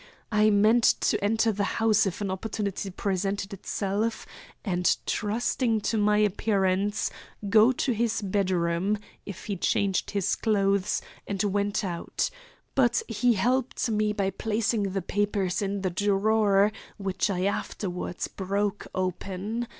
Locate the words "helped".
13.33-13.89